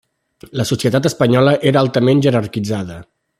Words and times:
La 0.61 0.65
societat 0.69 1.09
espanyola 1.09 1.53
era 1.73 1.85
altament 1.85 2.25
jerarquitzada. 2.29 2.99